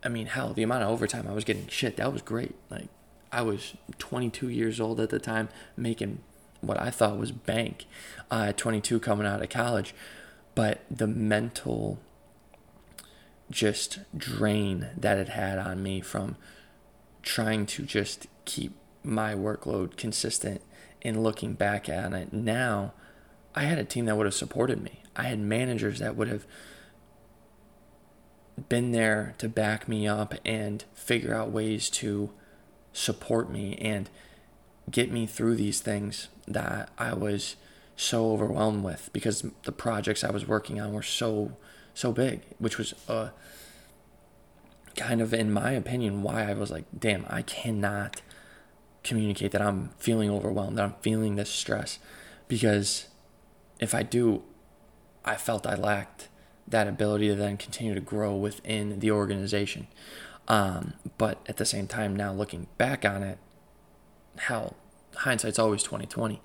i 0.02 0.08
mean 0.08 0.26
hell 0.26 0.52
the 0.52 0.62
amount 0.62 0.82
of 0.82 0.90
overtime 0.90 1.26
i 1.28 1.32
was 1.32 1.44
getting 1.44 1.66
shit 1.68 1.96
that 1.96 2.12
was 2.12 2.22
great. 2.22 2.54
Like 2.70 2.88
i 3.30 3.42
was 3.42 3.74
22 3.98 4.48
years 4.48 4.80
old 4.80 4.98
at 5.00 5.10
the 5.10 5.20
time 5.20 5.48
making 5.76 6.22
what 6.60 6.80
i 6.80 6.90
thought 6.90 7.18
was 7.18 7.32
bank 7.32 7.86
uh, 8.30 8.46
at 8.48 8.56
22 8.56 9.00
coming 9.00 9.26
out 9.26 9.42
of 9.42 9.48
college 9.48 9.94
but 10.54 10.80
the 10.90 11.06
mental 11.06 11.98
just 13.50 14.00
drain 14.16 14.88
that 14.96 15.18
it 15.18 15.28
had 15.30 15.58
on 15.58 15.82
me 15.82 16.00
from 16.00 16.36
trying 17.22 17.66
to 17.66 17.82
just 17.82 18.26
keep 18.44 18.74
my 19.02 19.34
workload 19.34 19.96
consistent 19.96 20.62
and 21.02 21.22
looking 21.22 21.54
back 21.54 21.88
at 21.88 22.12
it. 22.12 22.32
Now 22.32 22.92
i 23.54 23.64
had 23.64 23.78
a 23.78 23.84
team 23.84 24.04
that 24.04 24.16
would 24.16 24.26
have 24.26 24.34
supported 24.34 24.80
me. 24.80 25.02
I 25.16 25.24
had 25.24 25.40
managers 25.40 25.98
that 25.98 26.16
would 26.16 26.28
have 26.28 26.46
been 28.68 28.92
there 28.92 29.34
to 29.38 29.48
back 29.48 29.88
me 29.88 30.06
up 30.06 30.34
and 30.44 30.84
figure 30.94 31.34
out 31.34 31.50
ways 31.50 31.90
to 31.90 32.30
support 32.92 33.50
me 33.50 33.76
and 33.76 34.08
get 34.90 35.10
me 35.10 35.26
through 35.26 35.56
these 35.56 35.80
things 35.80 36.28
that 36.46 36.90
i 36.98 37.12
was 37.12 37.56
so 38.00 38.32
overwhelmed 38.32 38.82
with 38.82 39.10
because 39.12 39.44
the 39.64 39.72
projects 39.72 40.24
I 40.24 40.30
was 40.30 40.48
working 40.48 40.80
on 40.80 40.92
were 40.94 41.02
so 41.02 41.56
so 41.92 42.12
big, 42.12 42.40
which 42.58 42.78
was 42.78 42.94
uh 43.08 43.28
kind 44.96 45.20
of 45.20 45.34
in 45.34 45.52
my 45.52 45.72
opinion 45.72 46.22
why 46.22 46.50
I 46.50 46.54
was 46.54 46.70
like, 46.70 46.84
damn, 46.98 47.26
I 47.28 47.42
cannot 47.42 48.22
communicate 49.04 49.52
that 49.52 49.60
I'm 49.60 49.90
feeling 49.98 50.30
overwhelmed, 50.30 50.78
that 50.78 50.84
I'm 50.84 50.94
feeling 51.02 51.36
this 51.36 51.50
stress 51.50 51.98
because 52.48 53.08
if 53.80 53.94
I 53.94 54.02
do 54.02 54.44
I 55.22 55.36
felt 55.36 55.66
I 55.66 55.74
lacked 55.74 56.28
that 56.66 56.88
ability 56.88 57.28
to 57.28 57.34
then 57.34 57.58
continue 57.58 57.94
to 57.94 58.00
grow 58.00 58.34
within 58.34 59.00
the 59.00 59.10
organization. 59.10 59.88
Um, 60.48 60.94
but 61.18 61.38
at 61.46 61.58
the 61.58 61.66
same 61.66 61.86
time, 61.86 62.16
now 62.16 62.32
looking 62.32 62.66
back 62.78 63.04
on 63.04 63.22
it, 63.22 63.38
hell, 64.40 64.76
hindsight's 65.16 65.58
always 65.58 65.82
twenty 65.82 66.06
twenty 66.06 66.40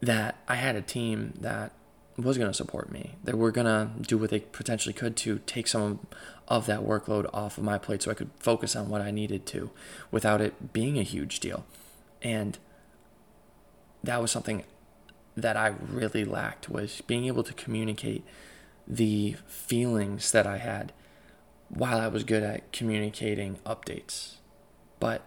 that 0.00 0.36
I 0.48 0.56
had 0.56 0.76
a 0.76 0.82
team 0.82 1.34
that 1.40 1.72
was 2.16 2.38
going 2.38 2.50
to 2.50 2.54
support 2.54 2.92
me. 2.92 3.16
That 3.24 3.36
were 3.36 3.50
going 3.50 3.66
to 3.66 3.90
do 4.02 4.18
what 4.18 4.30
they 4.30 4.40
potentially 4.40 4.92
could 4.92 5.16
to 5.18 5.40
take 5.46 5.66
some 5.66 6.06
of 6.46 6.66
that 6.66 6.80
workload 6.80 7.28
off 7.32 7.58
of 7.58 7.64
my 7.64 7.78
plate 7.78 8.02
so 8.02 8.10
I 8.10 8.14
could 8.14 8.30
focus 8.38 8.76
on 8.76 8.88
what 8.88 9.00
I 9.00 9.10
needed 9.10 9.46
to 9.46 9.70
without 10.10 10.40
it 10.40 10.72
being 10.72 10.98
a 10.98 11.02
huge 11.02 11.40
deal. 11.40 11.64
And 12.22 12.58
that 14.02 14.20
was 14.20 14.30
something 14.30 14.64
that 15.36 15.56
I 15.56 15.68
really 15.68 16.24
lacked 16.24 16.68
was 16.68 17.00
being 17.00 17.24
able 17.24 17.42
to 17.42 17.54
communicate 17.54 18.24
the 18.86 19.36
feelings 19.46 20.30
that 20.32 20.46
I 20.46 20.58
had 20.58 20.92
while 21.68 21.98
I 21.98 22.08
was 22.08 22.22
good 22.24 22.42
at 22.42 22.70
communicating 22.72 23.56
updates. 23.64 24.34
But 25.00 25.22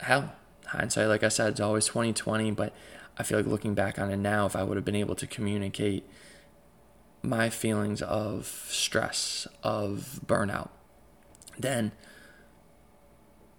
hell, 0.00 0.32
hindsight, 0.68 1.08
like 1.08 1.22
I 1.22 1.28
said, 1.28 1.52
it's 1.52 1.60
always 1.60 1.86
2020, 1.86 2.50
but 2.52 2.74
I 3.18 3.22
feel 3.22 3.38
like 3.38 3.46
looking 3.46 3.74
back 3.74 3.98
on 3.98 4.10
it 4.10 4.16
now, 4.16 4.46
if 4.46 4.54
I 4.54 4.62
would 4.62 4.76
have 4.76 4.84
been 4.84 4.96
able 4.96 5.14
to 5.16 5.26
communicate 5.26 6.08
my 7.22 7.50
feelings 7.50 8.02
of 8.02 8.66
stress, 8.68 9.46
of 9.62 10.20
burnout, 10.26 10.68
then 11.58 11.92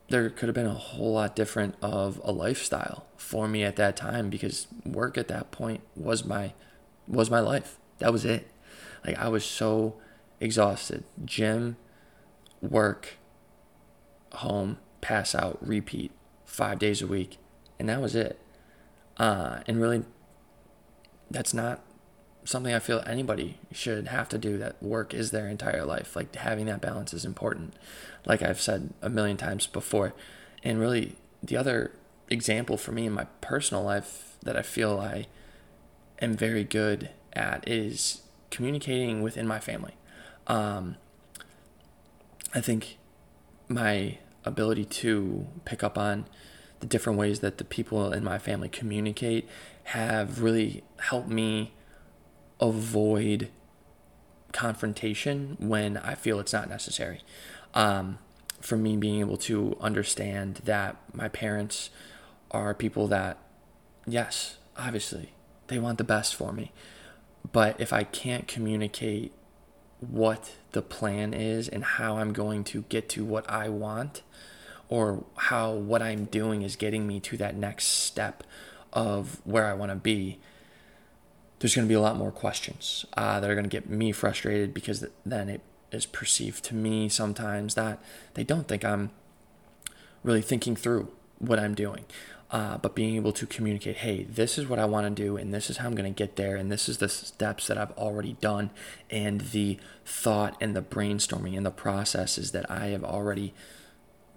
there 0.10 0.30
could 0.30 0.48
have 0.48 0.56
been 0.56 0.66
a 0.66 0.74
whole 0.74 1.14
lot 1.14 1.36
different 1.36 1.76
of 1.82 2.22
a 2.24 2.32
lifestyle 2.32 3.06
for 3.18 3.48
me 3.48 3.64
at 3.64 3.76
that 3.76 3.98
time 3.98 4.30
because 4.30 4.68
work 4.86 5.18
at 5.18 5.28
that 5.28 5.52
point 5.52 5.82
was 5.96 6.24
my 6.24 6.54
was 7.08 7.30
my 7.30 7.40
life. 7.40 7.78
That 8.00 8.12
was 8.12 8.24
it. 8.26 8.50
Like 9.06 9.18
I 9.18 9.28
was 9.28 9.44
so 9.44 9.96
exhausted. 10.40 11.04
Gym, 11.26 11.78
work, 12.62 13.18
home, 14.34 14.78
pass 15.02 15.34
out, 15.36 15.58
repeat, 15.66 16.12
5 16.48 16.80
days 16.80 17.04
a 17.04 17.08
week, 17.08 17.38
and 17.78 17.88
that 17.88 18.02
was 18.02 18.16
it. 18.16 18.42
Uh, 19.18 19.60
and 19.68 19.80
really, 19.80 20.04
that's 21.30 21.54
not 21.54 21.84
something 22.44 22.74
I 22.74 22.80
feel 22.80 23.04
anybody 23.06 23.60
should 23.72 24.08
have 24.08 24.30
to 24.30 24.38
do. 24.38 24.58
That 24.58 24.82
work 24.82 25.14
is 25.14 25.32
their 25.32 25.48
entire 25.48 25.86
life. 25.86 26.16
Like 26.16 26.36
having 26.36 26.66
that 26.66 26.82
balance 26.82 27.14
is 27.14 27.26
important, 27.26 27.76
like 28.26 28.42
I've 28.42 28.62
said 28.62 28.94
a 29.02 29.10
million 29.10 29.38
times 29.38 29.68
before. 29.68 30.14
And 30.64 30.80
really, 30.80 31.16
the 31.44 31.58
other 31.58 31.92
example 32.30 32.78
for 32.78 32.92
me 32.92 33.06
in 33.06 33.14
my 33.14 33.26
personal 33.42 33.84
life 33.84 34.38
that 34.44 34.58
I 34.58 34.62
feel 34.62 35.00
I 35.00 35.28
am 36.22 36.36
very 36.36 36.64
good 36.64 37.10
at 37.34 37.68
is 37.68 38.22
communicating 38.50 39.22
within 39.22 39.48
my 39.48 39.60
family. 39.60 39.96
Um, 40.48 40.96
I 42.54 42.62
think 42.62 42.98
my 43.68 44.18
ability 44.48 44.86
to 44.86 45.48
pick 45.66 45.84
up 45.84 45.98
on 45.98 46.26
the 46.80 46.88
different 46.88 47.18
ways 47.18 47.40
that 47.40 47.58
the 47.58 47.64
people 47.64 48.12
in 48.12 48.24
my 48.24 48.38
family 48.38 48.70
communicate 48.70 49.48
have 49.86 50.42
really 50.42 50.84
helped 51.00 51.30
me 51.30 51.74
avoid 52.60 53.50
confrontation 54.52 55.58
when 55.60 55.98
I 55.98 56.16
feel 56.16 56.40
it's 56.40 56.54
not 56.54 56.70
necessary. 56.70 57.22
Um, 57.74 58.20
for 58.60 58.76
me, 58.76 58.98
being 58.98 59.20
able 59.20 59.38
to 59.38 59.78
understand 59.80 60.62
that 60.66 60.98
my 61.14 61.30
parents 61.30 61.90
are 62.52 62.74
people 62.74 63.08
that, 63.08 63.38
yes, 64.08 64.58
obviously, 64.76 65.34
they 65.68 65.80
want 65.80 65.98
the 65.98 66.04
best 66.04 66.36
for 66.36 66.52
me. 66.52 66.72
But 67.52 67.80
if 67.80 67.94
I 67.94 68.04
can't 68.04 68.48
communicate 68.48 69.32
what 70.00 70.52
the 70.72 70.82
plan 70.82 71.34
is 71.34 71.68
and 71.68 71.84
how 71.84 72.18
I'm 72.18 72.34
going 72.34 72.64
to 72.66 72.84
get 72.90 73.10
to 73.10 73.26
what 73.26 73.50
I 73.50 73.70
want, 73.70 74.22
or 74.90 75.26
how 75.36 75.74
what 75.74 76.02
I'm 76.02 76.26
doing 76.26 76.62
is 76.62 76.76
getting 76.76 77.08
me 77.08 77.20
to 77.22 77.38
that 77.38 77.56
next 77.56 77.88
step 77.88 78.44
of 78.94 79.42
where 79.44 79.66
I 79.66 79.74
want 79.74 79.92
to 79.92 79.96
be, 79.96 80.40
there's 81.60 81.76
going 81.76 81.88
to 81.88 81.90
be 81.90 81.96
a 81.96 82.02
lot 82.02 82.16
more 82.16 82.32
questions 82.32 83.06
uh, 83.16 83.40
that 83.40 83.50
are 83.50 83.56
going 83.56 83.66
to 83.66 83.70
get 83.70 83.90
me 83.90 84.12
frustrated 84.12 84.74
because 84.74 85.06
then 85.26 85.50
it 85.50 85.62
is 85.92 86.06
perceived 86.06 86.64
to 86.66 86.76
me 86.76 87.10
sometimes 87.10 87.76
that 87.76 88.00
they 88.36 88.44
don't 88.44 88.68
think 88.68 88.86
I'm 88.86 89.12
really 90.24 90.42
thinking 90.42 90.76
through 90.76 91.12
what 91.40 91.60
I'm 91.60 91.76
doing. 91.76 92.06
Uh, 92.50 92.78
but 92.78 92.96
being 92.96 93.18
able 93.18 93.34
to 93.34 93.46
communicate, 93.46 93.98
hey, 93.98 94.24
this 94.24 94.58
is 94.58 94.68
what 94.68 94.80
I 94.80 94.86
want 94.86 95.06
to 95.06 95.24
do, 95.24 95.36
and 95.36 95.54
this 95.54 95.70
is 95.70 95.78
how 95.78 95.88
I'm 95.88 95.96
going 95.96 96.14
to 96.14 96.18
get 96.18 96.38
there, 96.38 96.56
and 96.56 96.72
this 96.72 96.88
is 96.88 97.00
the 97.00 97.10
steps 97.10 97.68
that 97.68 97.78
I've 97.78 97.92
already 97.98 98.38
done, 98.40 98.70
and 99.10 99.42
the 99.42 99.78
thought 100.06 100.56
and 100.62 100.74
the 100.74 100.82
brainstorming 100.82 101.58
and 101.58 101.66
the 101.66 101.72
processes 101.72 102.52
that 102.52 102.70
I 102.72 102.88
have 102.88 103.04
already 103.04 103.54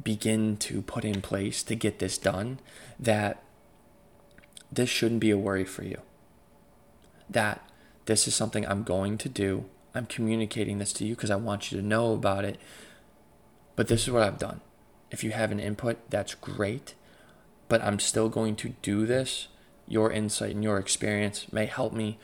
begin 0.02 0.56
to 0.56 0.82
put 0.82 1.04
in 1.04 1.22
place 1.22 1.62
to 1.62 1.76
get 1.76 2.00
this 2.00 2.18
done, 2.18 2.58
that 2.98 3.44
this 4.72 4.88
shouldn't 4.88 5.20
be 5.20 5.30
a 5.30 5.38
worry 5.38 5.64
for 5.64 5.84
you. 5.84 5.98
That 7.28 7.64
this 8.06 8.26
is 8.26 8.34
something 8.34 8.66
I'm 8.66 8.82
going 8.82 9.18
to 9.18 9.28
do. 9.28 9.66
I'm 9.94 10.06
communicating 10.06 10.78
this 10.78 10.92
to 10.94 11.04
you 11.04 11.14
because 11.14 11.30
I 11.30 11.36
want 11.36 11.70
you 11.70 11.80
to 11.80 11.86
know 11.86 12.12
about 12.12 12.44
it. 12.44 12.58
But 13.76 13.86
this 13.86 14.02
is 14.02 14.10
what 14.10 14.22
I've 14.22 14.38
done. 14.38 14.60
If 15.12 15.22
you 15.22 15.30
have 15.30 15.52
an 15.52 15.60
input, 15.60 15.98
that's 16.10 16.34
great. 16.34 16.94
But 17.70 17.82
I'm 17.82 17.98
still 17.98 18.28
going 18.28 18.56
to 18.56 18.74
do 18.82 19.06
this. 19.06 19.48
Your 19.88 20.12
insight 20.12 20.54
and 20.54 20.62
your 20.62 20.76
experience 20.76 21.50
may 21.50 21.64
help 21.64 21.94
me 21.94 22.18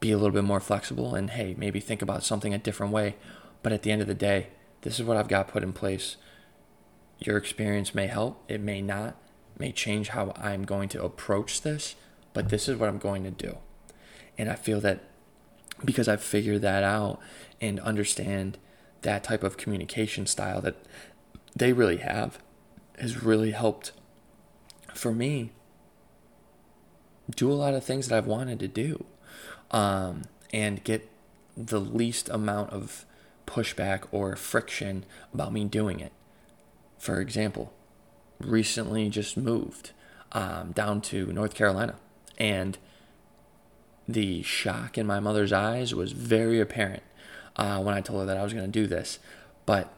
be 0.00 0.10
a 0.10 0.16
little 0.16 0.32
bit 0.32 0.44
more 0.44 0.60
flexible 0.60 1.14
and, 1.14 1.28
hey, 1.28 1.54
maybe 1.58 1.80
think 1.80 2.00
about 2.00 2.24
something 2.24 2.54
a 2.54 2.58
different 2.58 2.94
way. 2.94 3.16
But 3.62 3.74
at 3.74 3.82
the 3.82 3.92
end 3.92 4.00
of 4.00 4.08
the 4.08 4.14
day, 4.14 4.46
this 4.80 4.98
is 4.98 5.04
what 5.04 5.18
I've 5.18 5.28
got 5.28 5.48
put 5.48 5.62
in 5.62 5.74
place 5.74 6.16
your 7.18 7.36
experience 7.36 7.94
may 7.94 8.06
help, 8.06 8.42
it 8.48 8.60
may 8.60 8.80
not, 8.80 9.16
may 9.58 9.72
change 9.72 10.10
how 10.10 10.32
I'm 10.36 10.64
going 10.64 10.88
to 10.90 11.02
approach 11.02 11.62
this, 11.62 11.96
but 12.32 12.48
this 12.48 12.68
is 12.68 12.76
what 12.76 12.88
I'm 12.88 12.98
going 12.98 13.24
to 13.24 13.30
do. 13.30 13.58
And 14.36 14.48
I 14.48 14.54
feel 14.54 14.80
that 14.82 15.00
because 15.84 16.08
I've 16.08 16.22
figured 16.22 16.62
that 16.62 16.84
out 16.84 17.18
and 17.60 17.80
understand 17.80 18.58
that 19.02 19.24
type 19.24 19.42
of 19.42 19.56
communication 19.56 20.26
style 20.26 20.60
that 20.60 20.76
they 21.54 21.72
really 21.72 21.98
have 21.98 22.38
has 22.98 23.22
really 23.22 23.50
helped 23.50 23.92
for 24.98 25.12
me 25.12 25.52
do 27.34 27.50
a 27.50 27.54
lot 27.54 27.74
of 27.74 27.84
things 27.84 28.08
that 28.08 28.16
I've 28.16 28.26
wanted 28.26 28.58
to 28.60 28.68
do 28.68 29.04
um, 29.70 30.22
and 30.52 30.82
get 30.82 31.08
the 31.56 31.80
least 31.80 32.28
amount 32.28 32.70
of 32.70 33.04
pushback 33.46 34.04
or 34.10 34.34
friction 34.36 35.04
about 35.32 35.52
me 35.52 35.64
doing 35.64 36.00
it. 36.00 36.12
For 36.98 37.20
example, 37.20 37.72
recently 38.40 39.08
just 39.08 39.36
moved 39.36 39.92
um, 40.32 40.72
down 40.72 41.00
to 41.02 41.26
North 41.26 41.54
Carolina 41.54 41.96
and 42.38 42.78
the 44.06 44.42
shock 44.42 44.96
in 44.96 45.06
my 45.06 45.20
mother's 45.20 45.52
eyes 45.52 45.94
was 45.94 46.12
very 46.12 46.60
apparent 46.60 47.02
uh, 47.56 47.80
when 47.80 47.94
I 47.94 48.00
told 48.00 48.20
her 48.20 48.26
that 48.26 48.38
I 48.38 48.42
was 48.42 48.54
going 48.54 48.64
to 48.64 48.70
do 48.70 48.86
this. 48.86 49.18
But 49.66 49.92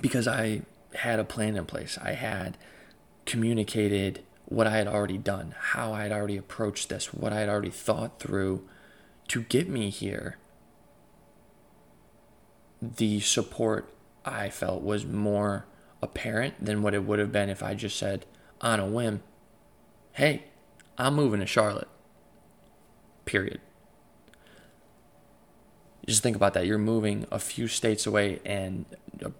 because 0.00 0.26
I 0.26 0.62
had 0.94 1.20
a 1.20 1.24
plan 1.24 1.56
in 1.56 1.64
place, 1.64 1.96
I 2.02 2.12
had 2.12 2.56
communicated 3.26 4.22
what 4.46 4.66
I 4.66 4.76
had 4.76 4.88
already 4.88 5.18
done, 5.18 5.54
how 5.56 5.92
I 5.92 6.02
had 6.02 6.12
already 6.12 6.36
approached 6.36 6.88
this, 6.88 7.14
what 7.14 7.32
I 7.32 7.40
had 7.40 7.48
already 7.48 7.70
thought 7.70 8.18
through 8.18 8.66
to 9.28 9.42
get 9.42 9.68
me 9.68 9.90
here. 9.90 10.38
The 12.82 13.20
support 13.20 13.92
I 14.24 14.48
felt 14.48 14.82
was 14.82 15.06
more 15.06 15.66
apparent 16.02 16.64
than 16.64 16.82
what 16.82 16.94
it 16.94 17.04
would 17.04 17.18
have 17.18 17.30
been 17.30 17.48
if 17.48 17.62
I 17.62 17.74
just 17.74 17.96
said 17.96 18.26
on 18.60 18.80
a 18.80 18.86
whim, 18.86 19.22
hey, 20.12 20.44
I'm 20.98 21.14
moving 21.14 21.40
to 21.40 21.46
Charlotte. 21.46 21.88
Period. 23.24 23.60
Just 26.06 26.22
think 26.22 26.36
about 26.36 26.54
that. 26.54 26.66
You're 26.66 26.78
moving 26.78 27.26
a 27.30 27.38
few 27.38 27.68
states 27.68 28.06
away 28.06 28.40
and 28.44 28.84
uh, 29.24 29.30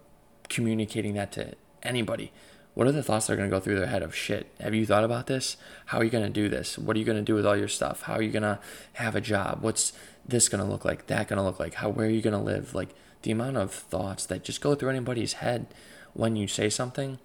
communicating 0.47 1.15
that 1.15 1.31
to 1.33 1.53
anybody. 1.83 2.31
What 2.73 2.87
are 2.87 2.91
the 2.91 3.03
thoughts 3.03 3.27
that 3.27 3.33
are 3.33 3.35
going 3.35 3.49
to 3.49 3.55
go 3.55 3.59
through 3.59 3.77
their 3.77 3.87
head 3.87 4.01
of 4.01 4.15
shit? 4.15 4.53
Have 4.59 4.73
you 4.73 4.85
thought 4.85 5.03
about 5.03 5.27
this? 5.27 5.57
How 5.87 5.99
are 5.99 6.03
you 6.03 6.09
going 6.09 6.23
to 6.23 6.29
do 6.29 6.47
this? 6.47 6.77
What 6.77 6.95
are 6.95 6.99
you 6.99 7.05
going 7.05 7.17
to 7.17 7.23
do 7.23 7.35
with 7.35 7.45
all 7.45 7.57
your 7.57 7.67
stuff? 7.67 8.03
How 8.03 8.13
are 8.13 8.21
you 8.21 8.31
going 8.31 8.43
to 8.43 8.59
have 8.93 9.15
a 9.15 9.21
job? 9.21 9.59
What's 9.61 9.91
this 10.25 10.47
going 10.47 10.63
to 10.63 10.69
look 10.69 10.85
like? 10.85 11.07
That 11.07 11.27
going 11.27 11.37
to 11.37 11.43
look 11.43 11.59
like? 11.59 11.75
How 11.75 11.89
where 11.89 12.07
are 12.07 12.09
you 12.09 12.21
going 12.21 12.37
to 12.37 12.39
live? 12.39 12.73
Like 12.73 12.89
the 13.23 13.31
amount 13.31 13.57
of 13.57 13.73
thoughts 13.73 14.25
that 14.27 14.43
just 14.43 14.61
go 14.61 14.73
through 14.73 14.89
anybody's 14.89 15.33
head 15.33 15.67
when 16.13 16.35
you 16.35 16.47
say 16.47 16.69
something 16.69 17.19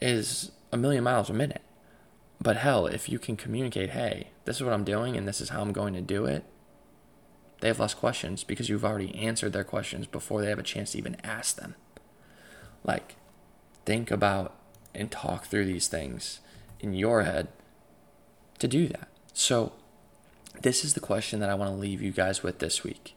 is 0.00 0.50
a 0.72 0.76
million 0.76 1.04
miles 1.04 1.30
a 1.30 1.34
minute. 1.34 1.62
But 2.40 2.58
hell, 2.58 2.86
if 2.86 3.08
you 3.08 3.18
can 3.18 3.36
communicate, 3.36 3.90
hey, 3.90 4.28
this 4.44 4.56
is 4.56 4.62
what 4.62 4.72
I'm 4.72 4.84
doing 4.84 5.16
and 5.16 5.26
this 5.26 5.40
is 5.40 5.50
how 5.50 5.62
I'm 5.62 5.72
going 5.72 5.94
to 5.94 6.00
do 6.00 6.26
it, 6.26 6.44
they 7.60 7.68
have 7.68 7.80
less 7.80 7.94
questions 7.94 8.44
because 8.44 8.68
you've 8.68 8.84
already 8.84 9.14
answered 9.14 9.52
their 9.52 9.64
questions 9.64 10.06
before 10.06 10.42
they 10.42 10.50
have 10.50 10.58
a 10.58 10.64
chance 10.64 10.92
to 10.92 10.98
even 10.98 11.16
ask 11.24 11.56
them. 11.56 11.74
Like, 12.84 13.16
think 13.86 14.10
about 14.10 14.54
and 14.94 15.10
talk 15.10 15.46
through 15.46 15.64
these 15.64 15.88
things 15.88 16.40
in 16.80 16.92
your 16.92 17.22
head 17.22 17.48
to 18.58 18.68
do 18.68 18.88
that. 18.88 19.08
So, 19.32 19.72
this 20.62 20.84
is 20.84 20.94
the 20.94 21.00
question 21.00 21.40
that 21.40 21.50
I 21.50 21.54
want 21.54 21.70
to 21.70 21.76
leave 21.76 22.02
you 22.02 22.10
guys 22.10 22.42
with 22.42 22.58
this 22.58 22.82
week. 22.82 23.14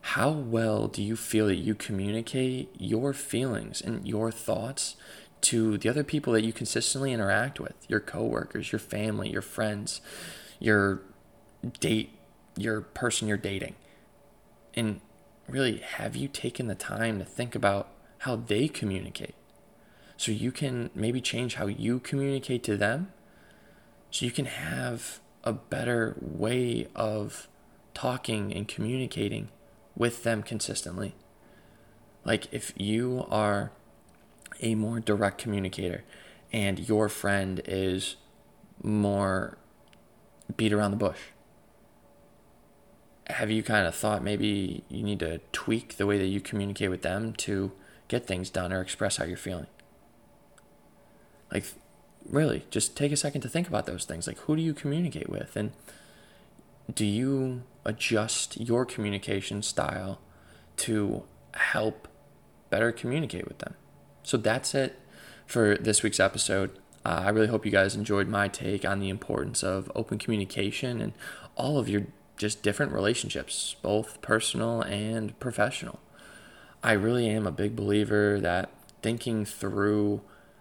How 0.00 0.30
well 0.30 0.88
do 0.88 1.02
you 1.02 1.16
feel 1.16 1.46
that 1.46 1.56
you 1.56 1.74
communicate 1.74 2.70
your 2.78 3.12
feelings 3.12 3.80
and 3.80 4.06
your 4.08 4.30
thoughts 4.30 4.96
to 5.42 5.76
the 5.78 5.88
other 5.88 6.04
people 6.04 6.32
that 6.32 6.44
you 6.44 6.52
consistently 6.52 7.12
interact 7.12 7.60
with 7.60 7.74
your 7.88 8.00
coworkers, 8.00 8.72
your 8.72 8.78
family, 8.78 9.30
your 9.30 9.42
friends, 9.42 10.00
your 10.58 11.02
date, 11.80 12.10
your 12.56 12.80
person 12.80 13.28
you're 13.28 13.36
dating. 13.36 13.74
And 14.74 15.00
really, 15.46 15.78
have 15.78 16.16
you 16.16 16.28
taken 16.28 16.66
the 16.66 16.74
time 16.74 17.18
to 17.18 17.24
think 17.24 17.54
about 17.54 17.88
how 18.18 18.36
they 18.36 18.68
communicate? 18.68 19.34
So 20.18 20.32
you 20.32 20.52
can 20.52 20.90
maybe 20.94 21.22
change 21.22 21.54
how 21.54 21.66
you 21.66 22.00
communicate 22.00 22.62
to 22.64 22.76
them 22.76 23.12
so 24.10 24.26
you 24.26 24.32
can 24.32 24.44
have 24.44 25.20
a 25.44 25.54
better 25.54 26.16
way 26.20 26.88
of 26.94 27.48
talking 27.94 28.52
and 28.52 28.68
communicating 28.68 29.48
with 29.96 30.24
them 30.24 30.42
consistently. 30.42 31.14
Like 32.24 32.52
if 32.52 32.74
you 32.76 33.24
are 33.30 33.70
a 34.60 34.74
more 34.74 35.00
direct 35.00 35.38
communicator 35.38 36.04
and 36.52 36.86
your 36.88 37.08
friend 37.08 37.62
is 37.64 38.16
more 38.82 39.56
beat 40.56 40.72
around 40.72 40.90
the 40.90 40.96
bush 40.96 41.18
have 43.30 43.50
you 43.50 43.62
kind 43.62 43.86
of 43.86 43.94
thought 43.94 44.22
maybe 44.22 44.82
you 44.88 45.02
need 45.02 45.18
to 45.20 45.38
tweak 45.52 45.96
the 45.96 46.06
way 46.06 46.18
that 46.18 46.26
you 46.26 46.40
communicate 46.40 46.90
with 46.90 47.02
them 47.02 47.32
to 47.34 47.70
get 48.08 48.26
things 48.26 48.48
done 48.48 48.72
or 48.72 48.80
express 48.80 49.18
how 49.18 49.24
you're 49.24 49.36
feeling 49.36 49.66
like 51.52 51.64
really 52.28 52.64
just 52.70 52.96
take 52.96 53.12
a 53.12 53.16
second 53.16 53.40
to 53.40 53.48
think 53.48 53.68
about 53.68 53.86
those 53.86 54.04
things 54.04 54.26
like 54.26 54.38
who 54.40 54.56
do 54.56 54.62
you 54.62 54.74
communicate 54.74 55.28
with 55.28 55.56
and 55.56 55.72
do 56.94 57.04
you 57.04 57.62
adjust 57.84 58.60
your 58.60 58.84
communication 58.84 59.62
style 59.62 60.20
to 60.76 61.22
help 61.54 62.08
better 62.70 62.92
communicate 62.92 63.48
with 63.48 63.58
them 63.58 63.74
so 64.22 64.36
that's 64.36 64.74
it 64.74 64.98
for 65.48 65.76
this 65.78 66.02
week's 66.02 66.20
episode. 66.20 66.70
Uh, 67.04 67.22
I 67.24 67.30
really 67.30 67.46
hope 67.46 67.64
you 67.64 67.72
guys 67.72 67.96
enjoyed 67.96 68.28
my 68.28 68.48
take 68.48 68.84
on 68.84 69.00
the 69.00 69.08
importance 69.08 69.62
of 69.62 69.90
open 69.94 70.18
communication 70.18 71.00
and 71.00 71.14
all 71.56 71.78
of 71.78 71.88
your 71.88 72.06
just 72.36 72.62
different 72.62 72.92
relationships, 72.92 73.74
both 73.80 74.20
personal 74.20 74.82
and 74.82 75.36
professional. 75.40 75.98
I 76.84 76.92
really 76.92 77.28
am 77.30 77.46
a 77.46 77.50
big 77.50 77.74
believer 77.74 78.38
that 78.40 78.70
thinking 79.02 79.46
through 79.46 80.20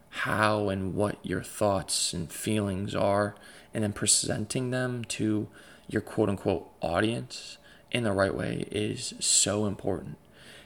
how 0.10 0.70
and 0.70 0.94
what 0.96 1.18
your 1.24 1.44
thoughts 1.44 2.14
and 2.14 2.32
feelings 2.32 2.96
are 2.96 3.36
and 3.74 3.84
then 3.84 3.94
presenting 3.94 4.72
them 4.72 5.04
to 5.06 5.48
your 5.88 6.02
quote 6.02 6.30
unquote 6.30 6.70
audience 6.82 7.58
in 7.92 8.04
the 8.04 8.12
right 8.12 8.36
way 8.36 8.68
is 8.72 9.14
so 9.20 9.66
important. 9.66 10.18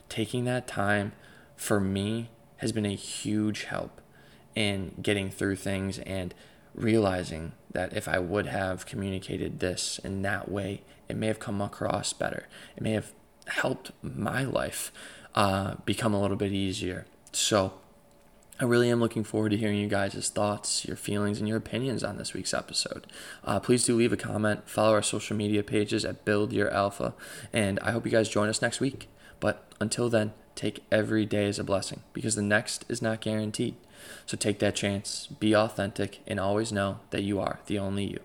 Taking 0.09 0.45
that 0.45 0.67
time 0.67 1.13
for 1.55 1.79
me 1.79 2.29
has 2.57 2.71
been 2.71 2.85
a 2.85 2.95
huge 2.95 3.65
help 3.65 4.01
in 4.55 4.95
getting 5.01 5.29
through 5.29 5.55
things 5.55 5.99
and 5.99 6.33
realizing 6.73 7.53
that 7.71 7.95
if 7.95 8.07
I 8.07 8.19
would 8.19 8.47
have 8.47 8.85
communicated 8.85 9.59
this 9.59 9.99
in 10.03 10.21
that 10.23 10.49
way, 10.49 10.81
it 11.07 11.15
may 11.15 11.27
have 11.27 11.39
come 11.39 11.61
across 11.61 12.13
better. 12.13 12.47
It 12.75 12.83
may 12.83 12.91
have 12.91 13.13
helped 13.47 13.91
my 14.01 14.43
life 14.43 14.91
uh, 15.35 15.75
become 15.85 16.13
a 16.13 16.21
little 16.21 16.37
bit 16.37 16.51
easier. 16.51 17.05
So, 17.31 17.73
I 18.61 18.65
really 18.65 18.91
am 18.91 18.99
looking 18.99 19.23
forward 19.23 19.49
to 19.49 19.57
hearing 19.57 19.79
you 19.79 19.87
guys' 19.87 20.29
thoughts, 20.29 20.85
your 20.85 20.95
feelings, 20.95 21.39
and 21.39 21.47
your 21.47 21.57
opinions 21.57 22.03
on 22.03 22.17
this 22.17 22.35
week's 22.35 22.53
episode. 22.53 23.07
Uh, 23.43 23.59
please 23.59 23.83
do 23.83 23.95
leave 23.95 24.13
a 24.13 24.17
comment, 24.17 24.69
follow 24.69 24.93
our 24.93 25.01
social 25.01 25.35
media 25.35 25.63
pages 25.63 26.05
at 26.05 26.25
Build 26.25 26.53
Your 26.53 26.69
Alpha, 26.69 27.15
and 27.51 27.79
I 27.79 27.89
hope 27.89 28.05
you 28.05 28.11
guys 28.11 28.29
join 28.29 28.49
us 28.49 28.61
next 28.61 28.79
week. 28.79 29.09
But 29.39 29.65
until 29.79 30.09
then, 30.09 30.33
take 30.53 30.83
every 30.91 31.25
day 31.25 31.47
as 31.47 31.57
a 31.57 31.63
blessing 31.63 32.03
because 32.13 32.35
the 32.35 32.43
next 32.43 32.85
is 32.87 33.01
not 33.01 33.19
guaranteed. 33.19 33.77
So 34.27 34.37
take 34.37 34.59
that 34.59 34.75
chance, 34.75 35.25
be 35.39 35.55
authentic, 35.55 36.19
and 36.27 36.39
always 36.39 36.71
know 36.71 36.99
that 37.09 37.23
you 37.23 37.39
are 37.39 37.61
the 37.65 37.79
only 37.79 38.05
you. 38.05 38.19